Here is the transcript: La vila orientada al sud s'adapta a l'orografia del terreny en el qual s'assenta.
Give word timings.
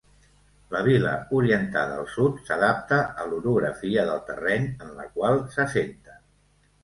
La 0.75 0.79
vila 0.85 1.11
orientada 1.39 1.99
al 2.03 2.07
sud 2.13 2.39
s'adapta 2.47 2.97
a 3.23 3.27
l'orografia 3.33 4.05
del 4.09 4.23
terreny 4.31 4.67
en 4.87 4.95
el 4.95 5.11
qual 5.19 5.37
s'assenta. 5.57 6.17